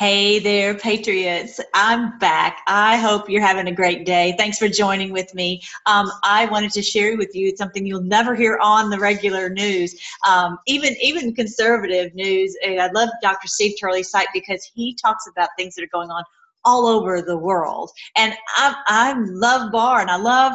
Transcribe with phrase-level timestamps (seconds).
[0.00, 1.60] Hey there, Patriots.
[1.74, 2.62] I'm back.
[2.66, 4.34] I hope you're having a great day.
[4.38, 5.60] Thanks for joining with me.
[5.84, 9.94] Um, I wanted to share with you something you'll never hear on the regular news,
[10.26, 12.56] um, even even conservative news.
[12.66, 13.46] I love Dr.
[13.46, 16.24] Steve Turley's site because he talks about things that are going on
[16.64, 17.90] all over the world.
[18.16, 20.54] And I, I love Barr and I love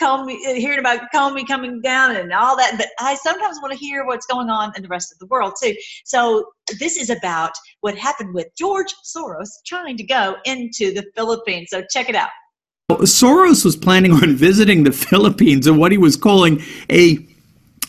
[0.00, 3.78] Comey, uh, hearing about Comey coming down and all that, but I sometimes want to
[3.78, 5.74] hear what's going on in the rest of the world too.
[6.04, 6.44] So
[6.78, 11.68] this is about what happened with George Soros trying to go into the Philippines.
[11.70, 12.30] So check it out.
[12.90, 17.18] Soros was planning on visiting the Philippines in what he was calling a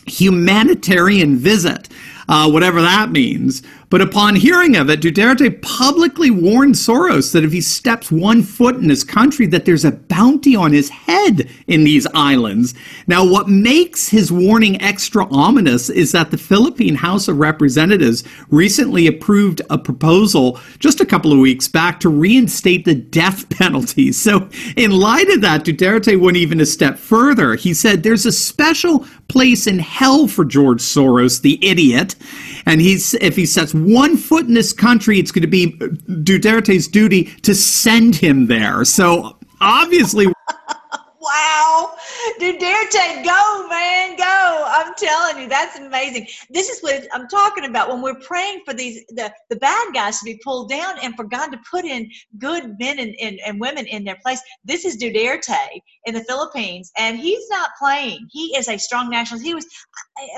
[0.06, 1.88] humanitarian visit,
[2.28, 3.62] uh, whatever that means.
[3.92, 8.76] But upon hearing of it, Duterte publicly warned Soros that if he steps one foot
[8.76, 12.72] in his country, that there's a bounty on his head in these islands.
[13.06, 19.06] Now, what makes his warning extra ominous is that the Philippine House of Representatives recently
[19.06, 24.10] approved a proposal just a couple of weeks back to reinstate the death penalty.
[24.10, 27.56] So, in light of that, Duterte went even a step further.
[27.56, 32.11] He said there's a special place in hell for George Soros, the idiot,
[32.66, 36.88] and he's if he sets one foot in this country, it's going to be Duterte's
[36.88, 38.84] duty to send him there.
[38.84, 40.26] So obviously.
[41.32, 41.94] Wow.
[42.40, 44.64] Duterte, go, man, go.
[44.66, 46.26] I'm telling you, that's amazing.
[46.50, 50.18] This is what I'm talking about when we're praying for these the, the bad guys
[50.18, 53.60] to be pulled down and for God to put in good men and, and, and
[53.60, 54.40] women in their place.
[54.64, 58.26] This is Duterte in the Philippines, and he's not playing.
[58.30, 59.46] He is a strong nationalist.
[59.46, 59.66] He was,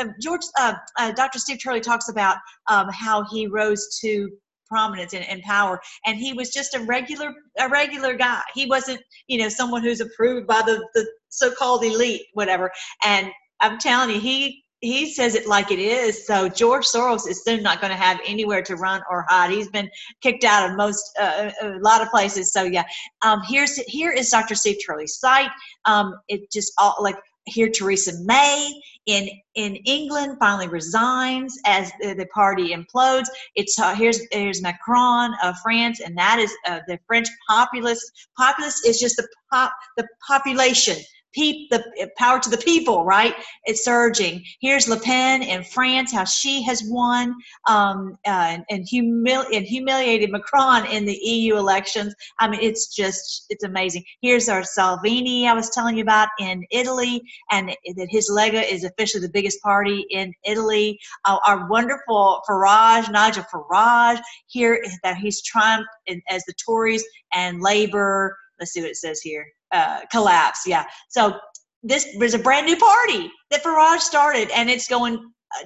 [0.00, 1.38] uh, George, uh, uh, Dr.
[1.38, 2.36] Steve Turley talks about
[2.68, 4.30] um, how he rose to
[4.74, 9.00] prominence and, and power and he was just a regular a regular guy he wasn't
[9.28, 12.72] you know someone who's approved by the the so-called elite whatever
[13.04, 13.30] and
[13.60, 16.26] i'm telling you he he says it like it is.
[16.26, 19.50] So George Soros is soon not going to have anywhere to run or hide.
[19.50, 19.88] He's been
[20.20, 22.52] kicked out of most uh, a lot of places.
[22.52, 22.84] So yeah,
[23.22, 24.54] um, here's here is Dr.
[24.54, 25.50] Steve Turley's site.
[25.86, 28.72] Um, it just all like here Theresa May
[29.06, 33.26] in in England finally resigns as the, the party implodes.
[33.54, 38.28] It's uh, here's here's Macron of France, and that is uh, the French populist.
[38.36, 40.96] Populist is just the pop the population
[41.34, 43.34] Pe- the power to the people, right?
[43.64, 44.44] It's surging.
[44.60, 47.34] Here's Le Pen in France, how she has won
[47.68, 52.14] um, uh, and, humili- and humiliated Macron in the EU elections.
[52.38, 54.04] I mean, it's just, it's amazing.
[54.22, 58.84] Here's our Salvini I was telling you about in Italy, and that his Lega is
[58.84, 60.98] officially the biggest party in Italy.
[61.24, 65.88] Uh, our wonderful Farage, Nigel Farage, here that he's triumphed
[66.28, 68.36] as the Tories and Labour.
[68.58, 70.62] Let's see what it says here uh, collapse.
[70.66, 70.84] Yeah.
[71.08, 71.38] So
[71.82, 75.18] this was a brand new party that Farage started, and it's going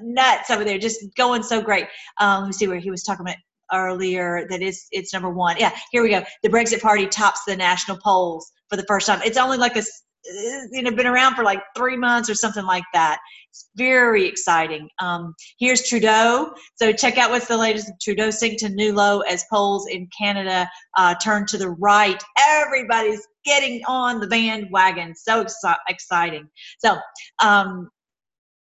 [0.03, 1.87] nuts over there, just going so great.
[2.21, 3.37] Um, let me see where he was talking about
[3.73, 5.57] earlier that is it's number one.
[5.59, 6.25] Yeah, here we go.
[6.43, 9.21] The Brexit Party tops the national polls for the first time.
[9.25, 9.83] It's only like a
[10.25, 13.19] you know been around for like three months or something like that.
[13.51, 14.89] It's very exciting.
[15.01, 16.53] Um, here's trudeau.
[16.77, 17.91] So check out what's the latest.
[18.03, 22.23] Trudeau sink to new low as polls in canada uh, turn to the right.
[22.39, 25.15] Everybody's getting on the bandwagon.
[25.15, 26.49] So exci- exciting.
[26.79, 26.99] So
[27.43, 27.89] um,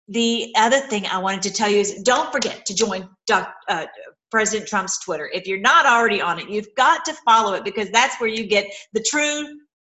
[0.08, 3.88] the other thing i wanted to tell you is don't forget to join Doc, uh,
[4.30, 5.30] president trump's twitter.
[5.34, 8.46] If you're not already on it you've got to follow it because that's where you
[8.46, 9.46] get the true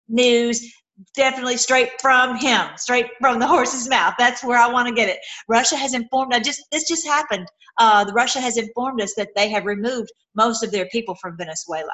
[0.07, 0.73] news
[1.15, 4.13] definitely straight from him, straight from the horse's mouth.
[4.17, 5.19] That's where I want to get it.
[5.47, 6.33] Russia has informed.
[6.33, 7.47] I just this just happened.
[7.77, 11.37] Uh, the Russia has informed us that they have removed most of their people from
[11.37, 11.93] Venezuela.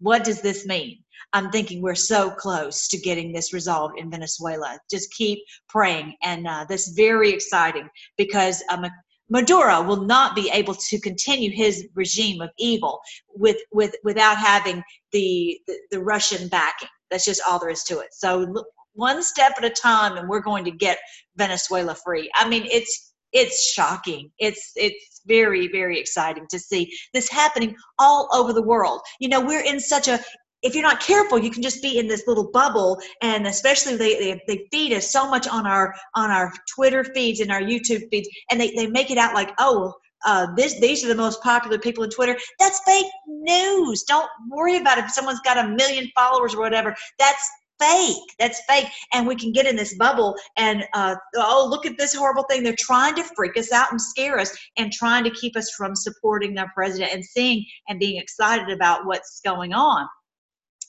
[0.00, 0.98] What does this mean?
[1.32, 4.78] I'm thinking we're so close to getting this resolved in Venezuela.
[4.90, 5.38] Just keep
[5.68, 8.86] praying, and uh, that's very exciting because um,
[9.28, 13.00] Maduro will not be able to continue his regime of evil
[13.34, 16.88] with, with without having the, the, the Russian backing.
[17.10, 18.08] That's just all there is to it.
[18.12, 20.98] So one step at a time, and we're going to get
[21.36, 22.30] Venezuela free.
[22.34, 24.30] I mean, it's it's shocking.
[24.38, 29.00] It's it's very very exciting to see this happening all over the world.
[29.20, 30.20] You know, we're in such a
[30.62, 34.18] if you're not careful, you can just be in this little bubble, and especially they,
[34.18, 38.02] they, they feed us so much on our on our Twitter feeds and our YouTube
[38.10, 39.92] feeds, and they, they make it out like, oh,
[40.24, 42.36] uh, this these are the most popular people on Twitter.
[42.58, 44.02] That's fake news.
[44.04, 45.04] Don't worry about it.
[45.04, 47.48] If someone's got a million followers or whatever, that's
[47.78, 48.22] fake.
[48.38, 48.86] That's fake.
[49.12, 52.62] And we can get in this bubble and uh, oh, look at this horrible thing.
[52.62, 55.94] They're trying to freak us out and scare us and trying to keep us from
[55.94, 60.06] supporting their president and seeing and being excited about what's going on.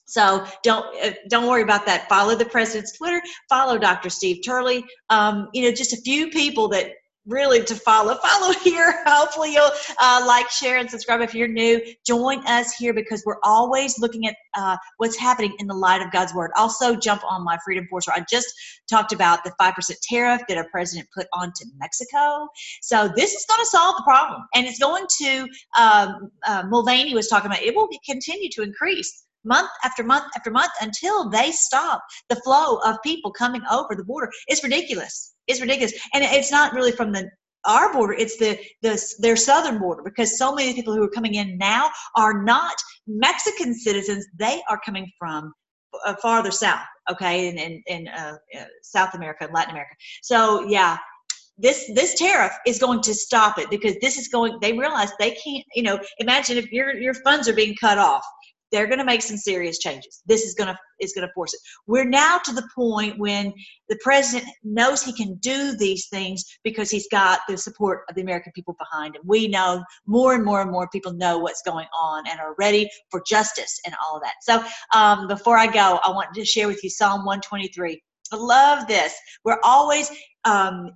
[0.05, 2.07] So don't uh, don't worry about that.
[2.07, 3.21] Follow the president's Twitter.
[3.49, 4.09] Follow Dr.
[4.09, 4.85] Steve Turley.
[5.09, 6.91] Um, you know, just a few people that
[7.27, 8.15] really to follow.
[8.15, 9.03] Follow here.
[9.05, 11.81] Hopefully, you'll uh, like, share, and subscribe if you're new.
[12.05, 16.11] Join us here because we're always looking at uh, what's happening in the light of
[16.11, 16.51] God's word.
[16.55, 18.07] Also, jump on my Freedom Force.
[18.07, 18.53] I just
[18.89, 22.47] talked about the 5% tariff that our president put onto Mexico.
[22.81, 24.41] So, this is going to solve the problem.
[24.55, 25.47] And it's going to,
[25.77, 30.51] um, uh, Mulvaney was talking about, it will continue to increase month after month after
[30.51, 34.29] month until they stop the flow of people coming over the border.
[34.47, 35.33] It's ridiculous.
[35.47, 37.29] It's ridiculous, and it's not really from the
[37.65, 38.13] our border.
[38.13, 41.89] It's the, the their southern border because so many people who are coming in now
[42.15, 42.75] are not
[43.07, 44.25] mexican citizens.
[44.37, 45.53] They are coming from
[46.05, 49.95] uh, farther south okay in in, in uh, uh, south america and latin america.
[50.21, 50.97] So yeah
[51.57, 55.31] this this tariff is going to stop it because this is going they realize they
[55.31, 58.25] can't you know imagine if your your funds are being cut off
[58.71, 60.21] they're going to make some serious changes.
[60.25, 61.59] This is going to is going to force it.
[61.85, 63.53] We're now to the point when
[63.87, 68.21] the president knows he can do these things because he's got the support of the
[68.21, 69.21] american people behind him.
[69.25, 72.89] We know more and more and more people know what's going on and are ready
[73.11, 74.35] for justice and all of that.
[74.41, 74.63] So
[74.97, 79.13] um, before i go i want to share with you psalm 123 i love this.
[79.43, 80.11] We're always
[80.43, 80.91] um,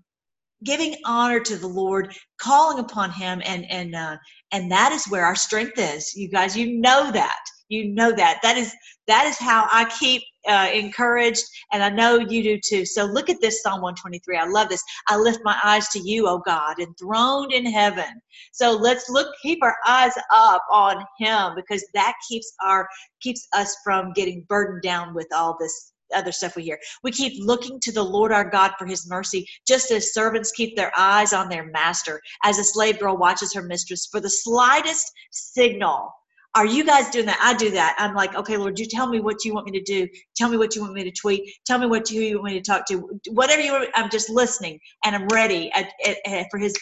[0.63, 4.17] giving honor to the Lord, calling upon Him, and and uh,
[4.51, 6.13] and that is where our strength is.
[6.15, 7.39] You guys, you know that
[7.71, 8.39] you know that.
[8.43, 8.75] That is
[9.07, 12.85] that is how i keep uh, encouraged and i know you do too.
[12.85, 14.83] So look at this psalm 123 i love this.
[15.07, 18.21] I lift my eyes to you o god enthroned in heaven.
[18.51, 22.87] So let's look keep our eyes up on him because that keeps our
[23.21, 26.77] keeps us from getting burdened down with all this other stuff we hear.
[27.03, 30.75] We keep looking to the Lord our God for his mercy, just as servants keep
[30.75, 35.09] their eyes on their master, as a slave girl watches her mistress for the slightest
[35.31, 36.11] signal
[36.55, 37.39] are you guys doing that?
[37.41, 37.95] I do that.
[37.97, 40.07] I'm like, okay, Lord, you tell me what you want me to do.
[40.35, 41.53] Tell me what you want me to tweet.
[41.65, 43.19] Tell me what you, want me to talk to.
[43.29, 46.75] Whatever you I'm just listening and I'm ready at, at, at, for his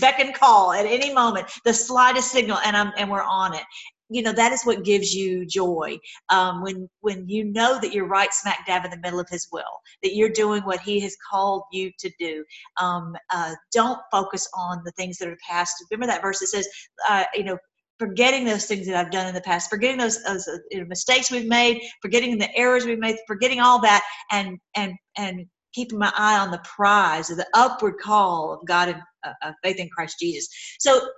[0.00, 3.64] beck and call at any moment, the slightest signal, and I'm and we're on it.
[4.08, 5.98] You know that is what gives you joy
[6.28, 9.48] um, when when you know that you're right smack dab in the middle of His
[9.50, 9.64] will,
[10.04, 12.44] that you're doing what He has called you to do.
[12.80, 15.74] Um, uh, don't focus on the things that are past.
[15.90, 16.68] Remember that verse that says,
[17.08, 17.58] uh, you know,
[17.98, 21.48] forgetting those things that I've done in the past, forgetting those, those know, mistakes we've
[21.48, 26.38] made, forgetting the errors we've made, forgetting all that, and and and keeping my eye
[26.38, 29.02] on the prize of the upward call of God and
[29.42, 30.48] uh, faith in Christ Jesus.
[30.78, 31.08] So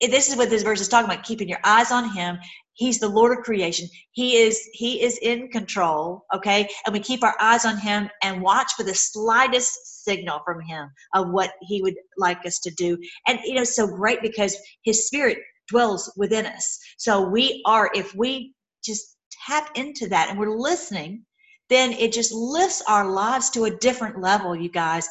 [0.00, 2.38] this is what this verse is talking about: keeping your eyes on Him.
[2.74, 3.86] He's the Lord of creation.
[4.12, 6.24] He is He is in control.
[6.34, 10.60] Okay, and we keep our eyes on Him and watch for the slightest signal from
[10.62, 12.96] Him of what He would like us to do.
[13.28, 15.38] And you know, so great because His Spirit
[15.72, 16.78] dwells within us.
[16.98, 18.54] So we are, if we
[18.84, 19.16] just
[19.46, 21.24] tap into that and we're listening,
[21.68, 25.08] then it just lifts our lives to a different level, you guys.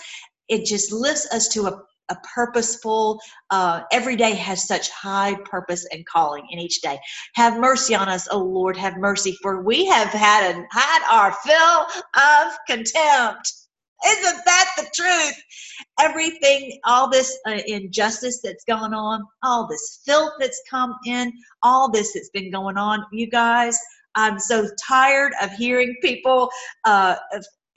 [0.48, 1.74] It just lifts us to a,
[2.10, 3.20] a purposeful,
[3.50, 7.00] uh, every day has such high purpose and calling in each day.
[7.36, 11.32] Have mercy on us, O Lord, have mercy, for we have had, a, had our
[11.46, 13.61] fill of contempt
[14.06, 15.44] isn't that the truth?
[16.00, 21.34] Everything, all this uh, injustice that's going on, all this filth that's come in,
[21.64, 23.80] all this that's been going on, you guys,
[24.16, 26.50] I'm so tired of hearing people
[26.86, 27.16] uh,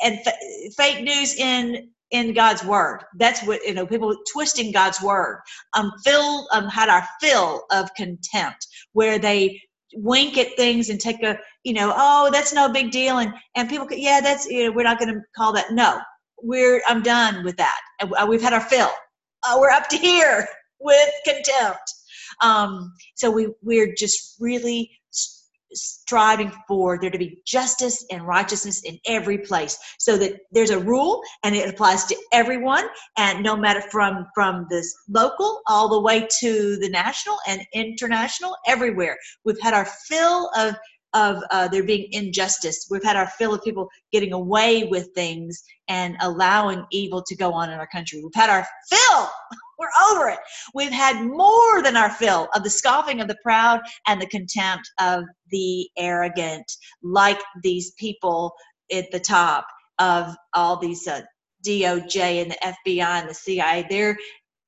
[0.03, 0.35] and f-
[0.76, 3.00] fake news in in God's word.
[3.19, 3.87] That's what you know.
[3.87, 5.41] People twisting God's word.
[5.75, 9.61] Um, filled um, had our fill of contempt, where they
[9.97, 13.69] wink at things and take a you know oh that's no big deal and and
[13.70, 16.01] people yeah that's you know we're not going to call that no
[16.44, 17.81] we're I'm done with that.
[18.01, 18.91] Uh, we've had our fill.
[19.43, 20.46] Uh, we're up to here
[20.81, 21.93] with contempt.
[22.43, 24.91] Um, so we we're just really
[25.77, 30.79] striving for there to be justice and righteousness in every place so that there's a
[30.79, 32.86] rule and it applies to everyone
[33.17, 38.56] and no matter from from this local all the way to the national and international
[38.69, 40.77] everywhere we've had our fill of
[41.15, 42.87] of uh, there being injustice.
[42.91, 47.53] We've had our fill of people getting away with things and allowing evil to go
[47.53, 48.21] on in our country.
[48.23, 49.29] We've had our fill.
[49.79, 50.39] We're over it.
[50.75, 54.89] We've had more than our fill of the scoffing of the proud and the contempt
[55.01, 56.71] of the arrogant,
[57.03, 58.53] like these people
[58.93, 59.67] at the top
[59.99, 61.23] of all these uh,
[61.67, 63.87] DOJ and the FBI and the CIA.
[63.89, 64.17] They're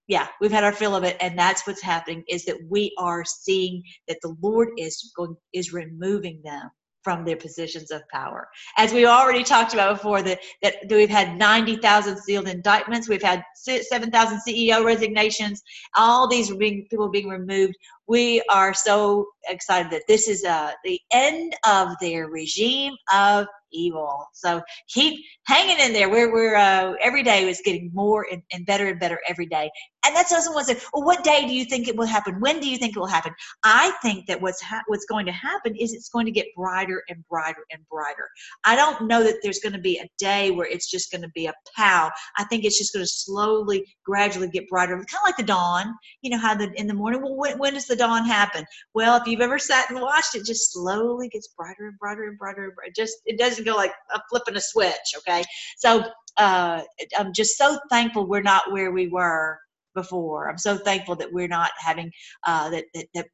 [0.08, 3.24] yeah we've had our fill of it and that's what's happening is that we are
[3.24, 6.70] seeing that the lord is going is removing them
[7.02, 8.48] from their positions of power
[8.78, 13.44] as we already talked about before that that we've had 90,000 sealed indictments we've had
[13.54, 15.62] 7,000 CEO resignations
[15.94, 17.74] all these being, people being removed
[18.08, 24.26] we are so excited that this is uh, the end of their regime of evil.
[24.32, 26.08] So keep hanging in there.
[26.08, 29.70] We're, we're uh, every day is getting more and, and better and better every day.
[30.06, 32.40] And that doesn't want to say, well, what day do you think it will happen?
[32.40, 33.34] When do you think it will happen?
[33.64, 37.02] I think that what's ha- what's going to happen is it's going to get brighter
[37.08, 38.28] and brighter and brighter.
[38.64, 41.30] I don't know that there's going to be a day where it's just going to
[41.34, 42.10] be a pow.
[42.38, 45.94] I think it's just going to slowly, gradually get brighter, kind of like the dawn.
[46.22, 47.22] You know how the in the morning.
[47.22, 48.64] Well, when, when does the dawn happen?
[48.94, 52.38] Well, if you've ever sat and watched it, just slowly gets brighter and brighter and
[52.38, 52.64] brighter.
[52.64, 52.92] And brighter.
[52.94, 55.14] Just it doesn't go like a flipping a switch.
[55.18, 55.42] Okay,
[55.78, 56.04] so
[56.36, 56.82] uh,
[57.18, 59.58] I'm just so thankful we're not where we were
[59.96, 60.48] before.
[60.48, 62.12] I'm so thankful that we're not having
[62.46, 63.26] uh, that, that that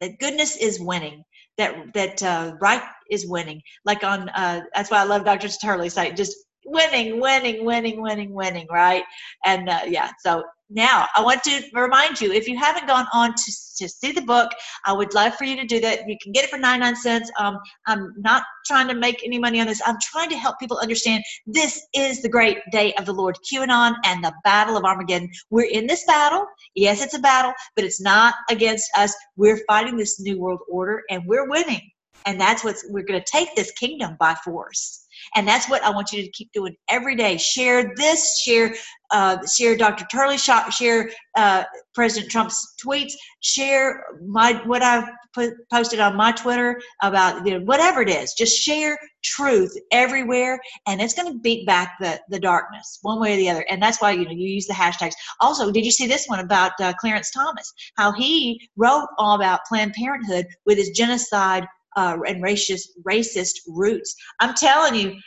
[0.00, 1.22] that goodness is winning.
[1.58, 3.62] That that uh, right is winning.
[3.84, 5.48] Like on uh, that's why I love Dr.
[5.48, 6.16] Turley's site.
[6.16, 8.66] Just winning, winning, winning, winning, winning.
[8.68, 9.04] Right?
[9.44, 13.34] And uh, yeah, so now, I want to remind you if you haven't gone on
[13.34, 14.50] to, to see the book,
[14.84, 16.08] I would love for you to do that.
[16.08, 17.30] You can get it for 99 cents.
[17.38, 19.80] Um, I'm not trying to make any money on this.
[19.86, 23.94] I'm trying to help people understand this is the great day of the Lord, QAnon
[24.04, 25.30] and the battle of Armageddon.
[25.50, 26.44] We're in this battle.
[26.74, 29.14] Yes, it's a battle, but it's not against us.
[29.36, 31.92] We're fighting this new world order and we're winning.
[32.24, 35.05] And that's what we're going to take this kingdom by force.
[35.34, 37.36] And that's what I want you to keep doing every day.
[37.36, 38.74] Share this, share
[39.10, 40.04] uh, share Dr.
[40.10, 41.64] Turley, share uh,
[41.94, 47.64] President Trump's tweets, share my what I've put, posted on my Twitter about you know,
[47.64, 48.34] whatever it is.
[48.34, 53.34] Just share truth everywhere, and it's going to beat back the the darkness one way
[53.34, 53.64] or the other.
[53.70, 55.14] And that's why you know you use the hashtags.
[55.40, 57.72] Also, did you see this one about uh, Clarence Thomas?
[57.96, 61.66] How he wrote all about Planned Parenthood with his genocide
[61.96, 64.14] uh, and racist racist roots.
[64.40, 65.18] I'm telling you,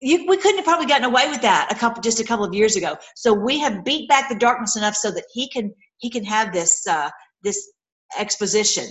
[0.00, 2.52] you, we couldn't have probably gotten away with that a couple just a couple of
[2.52, 2.96] years ago.
[3.16, 6.52] So we have beat back the darkness enough so that he can he can have
[6.52, 7.10] this uh,
[7.42, 7.72] this
[8.18, 8.86] exposition.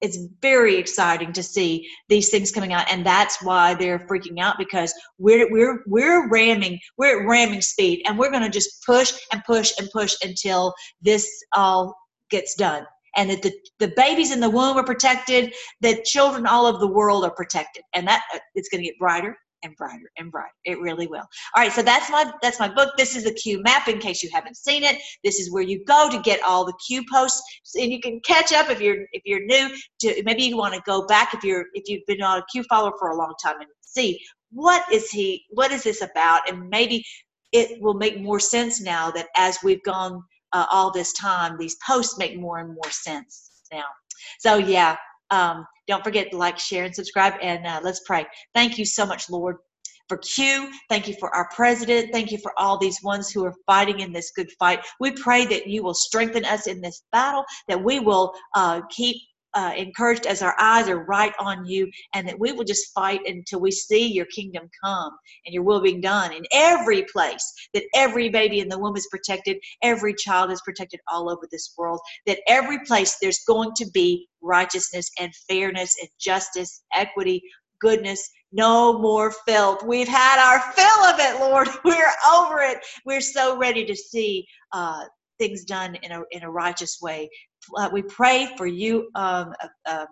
[0.00, 4.58] It's very exciting to see these things coming out, and that's why they're freaking out
[4.58, 9.12] because we're we're we're ramming we're at ramming speed, and we're going to just push
[9.32, 11.96] and push and push until this all
[12.30, 12.84] gets done
[13.16, 16.86] and that the, the babies in the womb are protected, that children all over the
[16.86, 17.82] world are protected.
[17.94, 20.52] And that uh, it's going to get brighter and brighter and brighter.
[20.64, 21.24] It really will.
[21.54, 22.94] All right, so that's my that's my book.
[22.96, 25.00] This is the Q map in case you haven't seen it.
[25.24, 27.42] This is where you go to get all the Q posts,
[27.76, 29.70] and you can catch up if you're if you're new.
[30.00, 32.64] To maybe you want to go back if you're if you've been on a Q
[32.64, 34.18] follower for a long time and see
[34.50, 37.04] what is he what is this about, and maybe
[37.52, 41.76] it will make more sense now that as we've gone uh, all this time, these
[41.86, 43.84] posts make more and more sense now.
[44.38, 44.96] So, yeah,
[45.30, 47.34] um, don't forget to like, share, and subscribe.
[47.42, 48.26] And uh, let's pray.
[48.54, 49.56] Thank you so much, Lord,
[50.08, 50.70] for Q.
[50.88, 52.12] Thank you for our president.
[52.12, 54.80] Thank you for all these ones who are fighting in this good fight.
[55.00, 59.16] We pray that you will strengthen us in this battle, that we will uh, keep
[59.54, 63.20] uh, encouraged as our eyes are right on you, and that we will just fight
[63.26, 65.12] until we see your kingdom come
[65.46, 67.52] and your will being done in every place.
[67.74, 71.74] That every baby in the womb is protected, every child is protected all over this
[71.76, 72.00] world.
[72.26, 77.42] That every place there's going to be righteousness and fairness and justice, equity,
[77.80, 79.82] goodness, no more filth.
[79.84, 81.68] We've had our fill of it, Lord.
[81.84, 82.78] We're over it.
[83.04, 85.04] We're so ready to see uh,
[85.38, 87.28] things done in a in a righteous way
[87.76, 90.06] uh, we pray for you um, uh, um,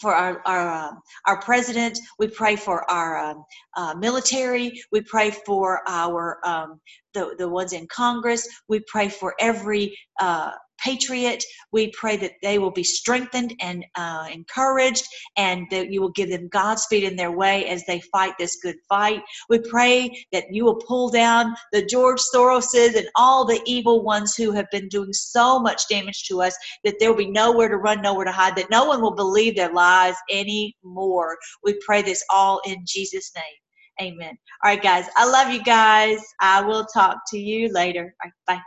[0.00, 1.98] for our our, um, our president.
[2.18, 3.44] We pray for our um,
[3.76, 4.80] uh, military.
[4.92, 6.80] We pray for our um,
[7.14, 8.48] the the ones in Congress.
[8.68, 11.44] We pray for every uh, patriot.
[11.72, 15.04] We pray that they will be strengthened and uh, encouraged,
[15.36, 18.76] and that you will give them Godspeed in their way as they fight this good
[18.88, 19.22] fight.
[19.48, 24.34] We pray that you will pull down the George Soroses and all the evil ones
[24.34, 27.76] who have been doing so much damage to us, that there will be nowhere to
[27.76, 31.36] run, nowhere to hide, that no one will believe their lies anymore.
[31.64, 33.44] We pray this all in Jesus' name.
[34.00, 34.36] Amen.
[34.64, 35.06] All right, guys.
[35.16, 36.18] I love you guys.
[36.40, 38.14] I will talk to you later.
[38.46, 38.62] Bye.